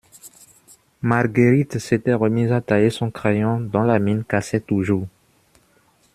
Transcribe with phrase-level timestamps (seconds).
[1.03, 5.05] Marguerite s'était remise à tailler son crayon, dont la mine cassait toujours.